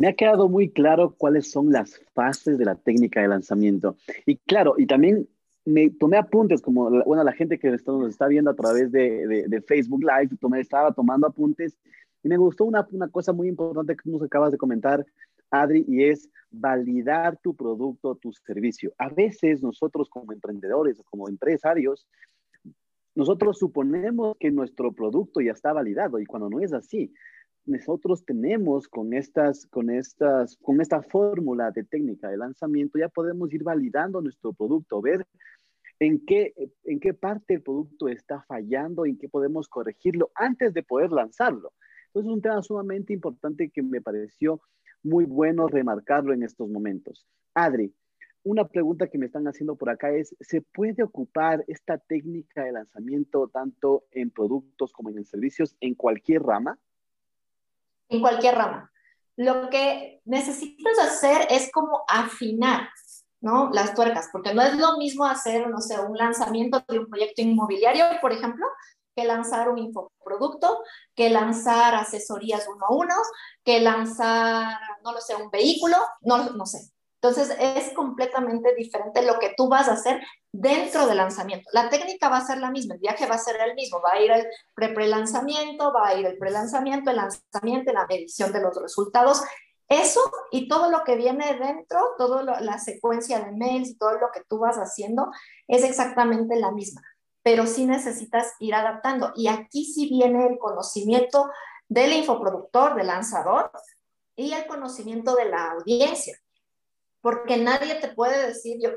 Me 0.00 0.08
ha 0.08 0.14
quedado 0.14 0.48
muy 0.48 0.70
claro 0.70 1.14
cuáles 1.18 1.50
son 1.50 1.72
las 1.72 2.00
fases 2.14 2.56
de 2.56 2.64
la 2.64 2.74
técnica 2.74 3.20
de 3.20 3.28
lanzamiento. 3.28 3.96
Y 4.24 4.38
claro, 4.38 4.76
y 4.78 4.86
también 4.86 5.28
me 5.66 5.90
tomé 5.90 6.16
apuntes, 6.16 6.62
como 6.62 6.88
bueno, 7.04 7.22
la 7.22 7.34
gente 7.34 7.58
que 7.58 7.68
nos 7.68 8.08
está 8.08 8.26
viendo 8.26 8.50
a 8.50 8.54
través 8.56 8.90
de, 8.90 9.44
de, 9.46 9.60
Facebook 9.60 10.00
Live, 10.00 10.38
tomé, 10.40 10.60
estaba 10.60 10.94
tomando 10.94 11.26
apuntes 11.26 11.76
y 12.22 12.28
me 12.30 12.38
gustó 12.38 12.64
una, 12.64 12.88
una 12.92 13.08
cosa 13.08 13.34
muy 13.34 13.48
importante 13.48 13.94
que 13.94 14.08
nos 14.08 14.22
acabas 14.22 14.52
de 14.52 14.56
comentar, 14.56 15.04
Adri, 15.50 15.84
y 15.86 16.04
es 16.04 16.30
validar 16.50 17.36
tu 17.42 17.54
producto, 17.54 18.14
tu 18.14 18.32
servicio. 18.32 18.94
A 18.96 19.10
veces 19.10 19.62
nosotros 19.62 20.08
como 20.08 20.32
emprendedores 20.32 20.98
como 21.10 21.28
empresarios, 21.28 22.06
nosotros 23.14 23.58
suponemos 23.58 24.34
que 24.40 24.50
nuestro 24.50 24.92
producto 24.92 25.42
ya 25.42 25.52
está 25.52 25.74
validado 25.74 26.18
y 26.18 26.24
cuando 26.24 26.48
no 26.48 26.60
es 26.60 26.72
así, 26.72 27.12
nosotros 27.66 28.24
tenemos 28.24 28.88
con 28.88 29.12
estas, 29.14 29.66
con 29.66 29.90
estas, 29.90 30.56
con 30.62 30.80
esta 30.80 31.02
fórmula 31.02 31.70
de 31.70 31.84
técnica 31.84 32.28
de 32.28 32.36
lanzamiento, 32.36 32.98
ya 32.98 33.08
podemos 33.08 33.52
ir 33.52 33.62
validando 33.62 34.20
nuestro 34.20 34.52
producto, 34.52 35.00
ver 35.00 35.26
en 35.98 36.24
qué, 36.24 36.54
en 36.84 36.98
qué 36.98 37.14
parte 37.14 37.54
el 37.54 37.62
producto 37.62 38.08
está 38.08 38.42
fallando, 38.42 39.04
en 39.04 39.18
qué 39.18 39.28
podemos 39.28 39.68
corregirlo 39.68 40.30
antes 40.34 40.72
de 40.72 40.82
poder 40.82 41.12
lanzarlo. 41.12 41.72
Entonces 42.06 42.30
es 42.30 42.34
un 42.34 42.42
tema 42.42 42.62
sumamente 42.62 43.12
importante 43.12 43.70
que 43.70 43.82
me 43.82 44.00
pareció 44.00 44.60
muy 45.02 45.24
bueno 45.24 45.68
remarcarlo 45.68 46.32
en 46.32 46.42
estos 46.42 46.68
momentos. 46.68 47.26
Adri, 47.54 47.94
una 48.42 48.66
pregunta 48.66 49.08
que 49.08 49.18
me 49.18 49.26
están 49.26 49.46
haciendo 49.46 49.76
por 49.76 49.90
acá 49.90 50.10
es, 50.12 50.34
¿se 50.40 50.62
puede 50.62 51.02
ocupar 51.02 51.62
esta 51.68 51.98
técnica 51.98 52.64
de 52.64 52.72
lanzamiento 52.72 53.48
tanto 53.48 54.04
en 54.12 54.30
productos 54.30 54.92
como 54.92 55.10
en 55.10 55.24
servicios 55.24 55.76
en 55.80 55.94
cualquier 55.94 56.42
rama? 56.42 56.78
En 58.10 58.20
cualquier 58.20 58.56
rama. 58.56 58.90
Lo 59.36 59.70
que 59.70 60.20
necesitas 60.26 60.98
hacer 60.98 61.46
es 61.48 61.72
como 61.72 62.04
afinar, 62.06 62.90
¿no? 63.40 63.70
Las 63.72 63.94
tuercas, 63.94 64.28
porque 64.30 64.52
no 64.52 64.60
es 64.60 64.76
lo 64.76 64.98
mismo 64.98 65.24
hacer, 65.24 65.68
no 65.70 65.80
sé, 65.80 65.98
un 65.98 66.16
lanzamiento 66.16 66.84
de 66.86 66.98
un 66.98 67.06
proyecto 67.06 67.40
inmobiliario, 67.40 68.04
por 68.20 68.32
ejemplo, 68.32 68.66
que 69.16 69.24
lanzar 69.24 69.68
un 69.68 69.78
infoproducto, 69.78 70.82
que 71.14 71.30
lanzar 71.30 71.94
asesorías 71.94 72.66
uno 72.68 72.86
a 72.86 72.92
uno, 72.92 73.14
que 73.64 73.80
lanzar, 73.80 74.78
no 75.02 75.12
lo 75.12 75.20
sé, 75.20 75.34
un 75.36 75.50
vehículo, 75.50 75.96
no, 76.20 76.50
no 76.50 76.66
sé. 76.66 76.90
Entonces 77.22 77.54
es 77.58 77.92
completamente 77.92 78.74
diferente 78.74 79.22
lo 79.22 79.38
que 79.38 79.52
tú 79.56 79.68
vas 79.68 79.88
a 79.88 79.92
hacer 79.92 80.22
dentro 80.50 81.06
del 81.06 81.18
lanzamiento. 81.18 81.68
La 81.72 81.90
técnica 81.90 82.28
va 82.30 82.38
a 82.38 82.46
ser 82.46 82.58
la 82.58 82.70
misma, 82.70 82.94
el 82.94 83.00
viaje 83.00 83.26
va 83.26 83.34
a 83.34 83.38
ser 83.38 83.60
el 83.60 83.74
mismo, 83.74 84.00
va 84.00 84.12
a 84.12 84.20
ir 84.20 84.30
el 84.30 84.46
pre-pre-lanzamiento, 84.74 85.92
va 85.92 86.08
a 86.08 86.14
ir 86.14 86.24
el 86.24 86.38
pre-lanzamiento, 86.38 87.10
el 87.10 87.16
lanzamiento, 87.16 87.92
la 87.92 88.06
medición 88.06 88.52
de 88.52 88.62
los 88.62 88.80
resultados. 88.80 89.42
Eso 89.88 90.20
y 90.50 90.68
todo 90.68 90.90
lo 90.90 91.04
que 91.04 91.16
viene 91.16 91.58
dentro, 91.58 92.14
toda 92.16 92.60
la 92.60 92.78
secuencia 92.78 93.40
de 93.40 93.52
mails 93.52 93.90
y 93.90 93.98
todo 93.98 94.12
lo 94.12 94.30
que 94.32 94.42
tú 94.48 94.58
vas 94.58 94.76
haciendo 94.76 95.30
es 95.68 95.84
exactamente 95.84 96.56
la 96.56 96.70
misma 96.70 97.02
pero 97.42 97.66
sí 97.66 97.86
necesitas 97.86 98.52
ir 98.58 98.74
adaptando. 98.74 99.32
Y 99.34 99.48
aquí 99.48 99.84
sí 99.84 100.08
viene 100.08 100.46
el 100.46 100.58
conocimiento 100.58 101.50
del 101.88 102.12
infoproductor, 102.12 102.94
del 102.94 103.08
lanzador 103.08 103.70
y 104.36 104.52
el 104.52 104.66
conocimiento 104.66 105.34
de 105.34 105.46
la 105.46 105.72
audiencia, 105.72 106.38
porque 107.20 107.56
nadie 107.56 107.96
te 107.96 108.08
puede 108.08 108.46
decir, 108.46 108.78
yo, 108.82 108.90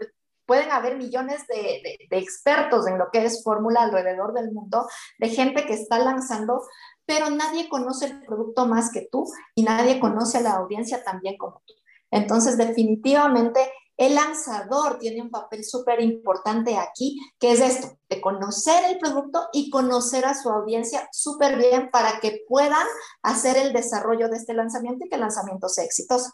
pueden 0.45 0.71
haber 0.71 0.97
millones 0.97 1.45
de, 1.47 2.07
de 2.09 2.17
expertos 2.17 2.85
en 2.87 2.97
lo 2.97 3.05
que 3.11 3.23
es 3.25 3.43
fórmula 3.43 3.83
alrededor 3.83 4.33
del 4.33 4.51
mundo, 4.51 4.87
de 5.19 5.29
gente 5.29 5.65
que 5.65 5.73
está 5.73 5.99
lanzando, 5.99 6.61
pero 7.05 7.29
nadie 7.29 7.69
conoce 7.69 8.05
el 8.05 8.25
producto 8.25 8.65
más 8.65 8.91
que 8.91 9.07
tú 9.11 9.25
y 9.55 9.63
nadie 9.63 9.99
conoce 9.99 10.39
a 10.39 10.41
la 10.41 10.53
audiencia 10.53 11.03
también 11.03 11.37
como 11.37 11.61
tú. 11.65 11.73
Entonces, 12.11 12.57
definitivamente 12.57 13.59
el 13.97 14.15
lanzador 14.15 14.97
tiene 14.97 15.21
un 15.21 15.29
papel 15.29 15.63
súper 15.63 16.01
importante 16.01 16.77
aquí, 16.77 17.19
que 17.39 17.51
es 17.51 17.59
esto, 17.59 17.97
de 18.09 18.21
conocer 18.21 18.83
el 18.85 18.97
producto 18.97 19.47
y 19.53 19.69
conocer 19.69 20.25
a 20.25 20.33
su 20.33 20.49
audiencia 20.49 21.07
súper 21.11 21.57
bien 21.57 21.89
para 21.91 22.19
que 22.19 22.43
puedan 22.47 22.87
hacer 23.21 23.57
el 23.57 23.71
desarrollo 23.71 24.29
de 24.29 24.37
este 24.37 24.53
lanzamiento 24.53 25.05
y 25.05 25.09
que 25.09 25.15
el 25.15 25.21
lanzamiento 25.21 25.69
sea 25.69 25.83
exitoso. 25.83 26.31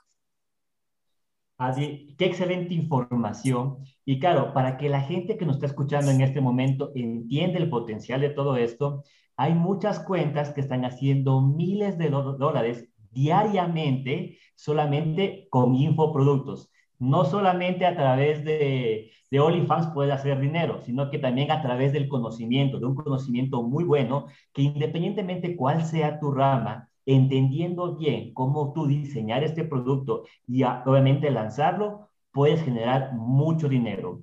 Así, 1.60 2.16
qué 2.18 2.26
excelente 2.26 2.74
información. 2.74 3.78
Y 4.06 4.20
claro, 4.20 4.54
para 4.54 4.78
que 4.78 4.90
la 4.90 5.02
gente 5.02 5.38
que 5.38 5.46
nos 5.46 5.58
está 5.58 5.68
escuchando 5.68 6.10
en 6.10 6.22
este 6.22 6.42
momento 6.42 6.92
entienda 6.96 7.60
el 7.60 7.70
potencial 7.70 8.22
de 8.22 8.32
todo 8.32 8.58
esto, 8.58 9.04
hay 9.38 9.54
muchas 9.54 10.00
cuentas 10.00 10.52
que 10.52 10.62
están 10.62 10.86
haciendo 10.86 11.42
miles 11.42 12.00
de 12.00 12.10
dólares 12.10 12.90
diariamente 13.12 14.40
solamente 14.56 15.48
con 15.52 15.76
infoproductos 15.76 16.72
no 17.00 17.26
solamente 17.26 17.86
a 17.86 17.96
través 17.96 18.44
de, 18.44 19.12
de 19.32 19.40
OnlyFans 19.40 19.88
puedes 19.94 20.14
hacer 20.14 20.40
dinero, 20.40 20.82
sino 20.82 21.10
que 21.10 21.18
también 21.18 21.50
a 21.52 21.62
través 21.62 21.94
del 21.94 22.10
conocimiento, 22.10 22.80
de 22.80 22.86
un 22.86 22.96
conocimiento 22.96 23.64
muy 23.64 23.86
bueno, 23.86 24.28
que 24.54 24.64
independientemente 24.64 25.56
cuál 25.56 25.86
sea 25.86 26.20
tu 26.20 26.32
rama, 26.32 26.90
entendiendo 27.16 27.96
bien 27.96 28.34
cómo 28.34 28.72
tú 28.74 28.86
diseñar 28.86 29.44
este 29.44 29.64
producto 29.64 30.26
y 30.48 30.64
obviamente 30.64 31.32
lanzarlo, 31.32 32.10
puedes 32.32 32.64
generar 32.64 33.14
mucho 33.14 33.68
dinero. 33.68 34.22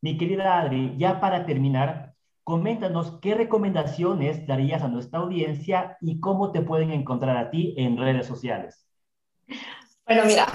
Mi 0.00 0.18
querida 0.18 0.60
Adri, 0.60 0.94
ya 0.98 1.20
para 1.20 1.46
terminar, 1.46 2.14
coméntanos 2.42 3.18
qué 3.20 3.34
recomendaciones 3.34 4.46
darías 4.46 4.82
a 4.82 4.88
nuestra 4.88 5.20
audiencia 5.20 5.96
y 6.00 6.20
cómo 6.20 6.52
te 6.52 6.62
pueden 6.62 6.90
encontrar 6.90 7.36
a 7.36 7.50
ti 7.50 7.74
en 7.76 7.96
redes 7.96 8.26
sociales. 8.26 8.86
Bueno, 10.04 10.24
mira, 10.26 10.46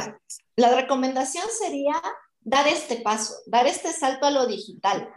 la 0.56 0.76
recomendación 0.76 1.46
sería 1.50 1.96
dar 2.42 2.68
este 2.68 2.98
paso, 2.98 3.34
dar 3.48 3.68
este 3.68 3.90
salto 3.94 4.26
a 4.26 4.32
lo 4.32 4.46
digital, 4.46 5.10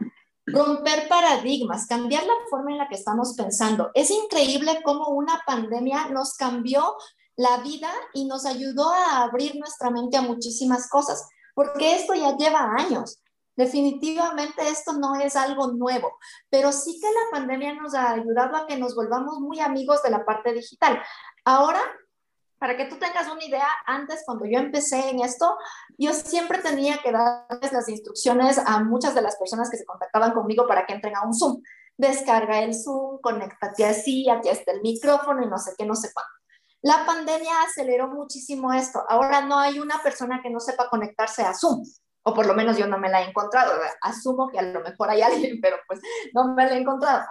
romper 0.47 1.09
paradigmas, 1.09 1.87
cambiar 1.87 2.25
la 2.25 2.35
forma 2.51 2.73
en 2.73 2.79
la 2.79 2.89
que 2.89 2.97
estamos 2.97 3.35
pensando. 3.37 3.91
Es 3.95 4.11
increíble 4.11 4.81
cómo 4.85 5.09
una 5.09 5.43
pandemia 5.47 6.09
nos 6.09 6.35
cambió 6.35 6.97
la 7.37 7.59
vida 7.59 7.91
y 8.13 8.27
nos 8.27 8.47
ayudó 8.47 8.91
a 8.91 9.23
abrir 9.23 9.57
nuestra 9.57 9.91
mente 9.91 10.17
a 10.17 10.23
muchísimas 10.23 10.89
cosas, 10.89 11.29
porque 11.55 11.97
esto 11.97 12.15
ya 12.15 12.37
lleva 12.37 12.75
años. 12.77 13.21
Definitivamente 13.57 14.69
esto 14.69 14.95
no 14.95 15.15
es 15.15 15.37
algo 15.37 15.69
nuevo, 15.69 16.19
pero 16.51 16.73
sí 16.73 16.99
que 17.01 17.07
la 17.07 17.39
pandemia 17.39 17.75
nos 17.75 17.95
ha 17.95 18.11
ayudado 18.11 18.57
a 18.57 18.67
que 18.67 18.77
nos 18.77 18.97
volvamos 18.97 19.39
muy 19.39 19.61
amigos 19.61 20.03
de 20.03 20.11
la 20.11 20.25
parte 20.25 20.53
digital. 20.53 21.01
Ahora 21.45 21.81
para 22.59 22.77
que 22.77 22.87
tú 22.87 22.97
tengas 22.97 23.29
una 23.29 23.45
idea, 23.45 23.69
antes 23.87 24.23
cuando 24.25 24.47
yo 24.47 24.59
empecé 24.59 25.11
en 25.11 25.21
esto, 25.21 25.57
yo 25.99 26.13
siempre 26.13 26.59
tenía 26.59 26.99
que 26.99 27.13
darles 27.13 27.73
las 27.73 27.89
instrucciones 27.89 28.59
a 28.59 28.81
muchas 28.81 29.15
de 29.15 29.23
las 29.23 29.37
personas 29.37 29.71
que 29.71 29.77
se 29.77 29.85
contactaban 29.85 30.33
conmigo 30.33 30.67
para 30.67 30.87
que 30.87 30.95
entren 30.95 31.17
a 31.17 31.27
un 31.27 31.35
Zoom. 31.35 31.63
Descarga 31.97 32.61
el 32.61 32.75
Zoom, 32.75 33.21
conéctate 33.21 33.85
así, 33.85 34.29
aquí 34.29 34.49
está 34.49 34.73
el 34.73 34.83
micrófono 34.83 35.43
y 35.43 35.47
no 35.47 35.59
sé 35.59 35.73
qué, 35.77 35.85
no 35.85 35.95
sé 35.95 36.11
cuánto. 36.13 36.33
La 36.83 37.07
pandemia 37.07 37.63
aceleró 37.63 38.09
muchísimo 38.09 38.73
esto. 38.73 39.03
Ahora 39.09 39.41
no 39.41 39.59
hay 39.59 39.79
una 39.79 40.03
persona 40.03 40.41
que 40.43 40.51
no 40.51 40.61
sepa 40.61 40.91
conectarse 40.91 41.43
a 41.43 41.55
Zoom, 41.55 41.83
o 42.25 42.35
por 42.35 42.47
lo 42.47 42.55
menos 42.55 42.77
yo 42.77 42.87
no 42.87 42.99
me 42.99 43.09
la 43.09 43.23
he 43.23 43.29
encontrado. 43.29 43.73
Asumo 44.01 44.49
que 44.49 44.59
a 44.59 44.63
lo 44.63 44.81
mejor 44.81 45.11
hay 45.11 45.23
alguien, 45.23 45.61
pero 45.61 45.77
pues 45.87 46.01
no 46.33 46.55
me 46.55 46.67
la 46.67 46.73
he 46.73 46.81
encontrado. 46.81 47.25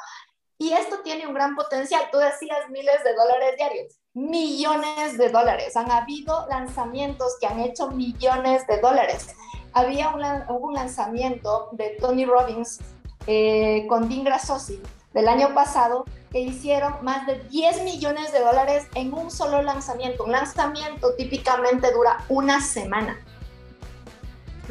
Y 0.58 0.72
esto 0.72 1.02
tiene 1.02 1.28
un 1.28 1.34
gran 1.34 1.56
potencial. 1.56 2.08
Tú 2.12 2.20
decías 2.20 2.70
miles 2.70 3.04
de 3.04 3.14
dólares 3.14 3.56
diarios, 3.58 4.00
millones 4.14 5.18
de 5.18 5.30
dólares. 5.30 5.76
Han 5.76 5.92
habido 5.92 6.46
lanzamientos 6.48 7.38
que 7.40 7.48
han 7.48 7.60
hecho 7.60 7.92
millones 7.92 8.66
de 8.68 8.80
dólares. 8.80 9.36
Había 9.74 10.10
un, 10.10 10.74
lanzamiento 10.74 11.70
de 11.72 11.98
Tony 12.00 12.26
Robbins 12.26 12.80
eh, 13.26 13.86
con 13.88 14.10
Dean 14.10 14.24
Grassosi 14.24 14.80
del 15.14 15.28
año 15.28 15.54
pasado 15.54 16.06
que 16.32 16.40
hicieron 16.40 16.96
más 17.04 17.26
de 17.28 17.40
10 17.50 17.84
millones 17.84 18.32
de 18.32 18.40
dólares 18.40 18.88
en 18.96 19.14
un 19.14 19.30
solo 19.30 19.62
lanzamiento. 19.62 20.24
Un 20.24 20.32
lanzamiento 20.32 21.14
típicamente 21.16 21.92
dura 21.92 22.24
una 22.30 22.60
semana. 22.60 23.20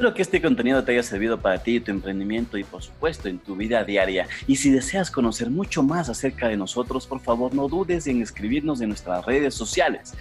Espero 0.03 0.17
que 0.17 0.23
este 0.23 0.43
contenido 0.43 0.83
te 0.83 0.91
haya 0.91 1.03
servido 1.05 1.39
para 1.39 1.63
ti, 1.63 1.79
tu 1.79 1.93
emprendimiento 1.93 2.59
y 2.59 2.65
por 2.65 2.83
supuesto 2.83 3.29
en 3.29 3.39
tu 3.39 3.55
vida 3.55 3.85
diaria. 3.85 4.27
Y 4.49 4.57
si 4.57 4.73
deseas 4.73 5.13
conocer 5.13 5.49
mucho 5.49 5.85
más 5.85 6.09
acerca 6.09 6.49
de 6.49 6.57
nosotros, 6.57 7.07
por 7.07 7.21
favor 7.21 7.55
no 7.55 7.69
dudes 7.69 8.09
en 8.09 8.21
escribirnos 8.21 8.81
en 8.81 8.89
nuestras 8.89 9.25
redes 9.25 9.55
sociales. 9.55 10.15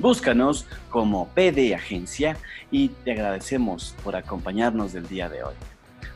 Búscanos 0.00 0.66
como 0.90 1.28
PD 1.36 1.72
Agencia 1.72 2.36
y 2.72 2.88
te 2.88 3.12
agradecemos 3.12 3.94
por 4.02 4.16
acompañarnos 4.16 4.92
del 4.92 5.06
día 5.06 5.28
de 5.28 5.44
hoy. 5.44 5.54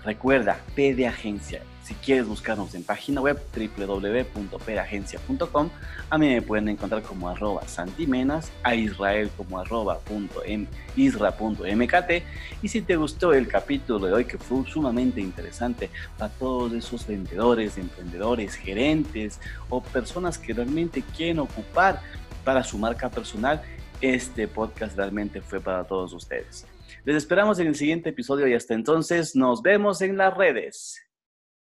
Recuerda, 0.04 0.58
PD 0.74 1.06
Agencia, 1.06 1.62
Si 1.82 1.94
quieres 1.94 2.26
buscarnos 2.28 2.74
en 2.76 2.84
página 2.84 3.20
web 3.20 3.42
www.peragencia.com, 3.76 5.70
a 6.10 6.18
mí 6.18 6.28
me 6.28 6.40
pueden 6.40 6.68
encontrar 6.68 7.02
como 7.02 7.28
arroba 7.28 7.66
santimenas, 7.66 8.52
a 8.62 8.76
Israel 8.76 9.30
como 9.36 9.58
arroba 9.58 9.98
punto 9.98 10.42
isra.mkt. 10.94 12.10
Y 12.62 12.68
si 12.68 12.82
te 12.82 12.94
gustó 12.94 13.32
el 13.32 13.48
capítulo 13.48 14.06
de 14.06 14.12
hoy, 14.12 14.26
que 14.26 14.38
fue 14.38 14.64
sumamente 14.66 15.20
interesante 15.20 15.90
para 16.16 16.32
todos 16.32 16.72
esos 16.72 17.04
vendedores, 17.04 17.76
emprendedores, 17.78 18.54
gerentes 18.54 19.40
o 19.68 19.82
personas 19.82 20.38
que 20.38 20.52
realmente 20.52 21.02
quieren 21.16 21.40
ocupar 21.40 22.00
para 22.44 22.62
su 22.62 22.78
marca 22.78 23.10
personal, 23.10 23.60
este 24.00 24.46
podcast 24.46 24.96
realmente 24.96 25.40
fue 25.40 25.60
para 25.60 25.82
todos 25.84 26.12
ustedes. 26.12 26.64
Les 27.04 27.16
esperamos 27.16 27.58
en 27.58 27.66
el 27.66 27.74
siguiente 27.74 28.10
episodio 28.10 28.46
y 28.46 28.54
hasta 28.54 28.74
entonces 28.74 29.34
nos 29.34 29.62
vemos 29.62 30.00
en 30.02 30.16
las 30.16 30.36
redes. 30.36 31.01